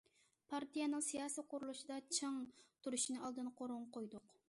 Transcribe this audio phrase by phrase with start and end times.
[0.53, 2.43] پارتىيەنىڭ سىياسىي قۇرۇلۇشىدا چىڭ
[2.87, 4.39] تۇرۇشنى ئالدىنقى ئورۇنغا قويدۇق.